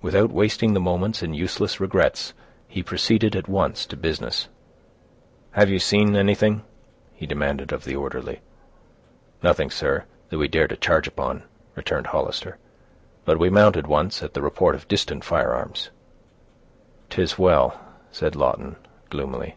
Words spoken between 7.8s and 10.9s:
the orderly. "Nothing, sir, that we dared to